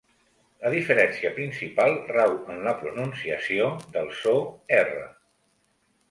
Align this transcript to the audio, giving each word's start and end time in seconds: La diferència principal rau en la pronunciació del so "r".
La 0.61 0.69
diferència 0.75 1.29
principal 1.33 1.91
rau 2.11 2.33
en 2.53 2.63
la 2.67 2.73
pronunciació 2.79 3.67
del 3.97 4.09
so 4.23 4.33
"r". 4.79 5.05